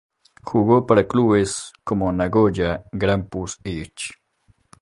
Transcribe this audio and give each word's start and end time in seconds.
Jugó 0.41 0.87
para 0.87 1.07
clubes 1.07 1.71
como 1.83 2.09
el 2.09 2.17
Nagoya 2.17 2.83
Grampus 2.91 3.59
Eight. 3.63 3.93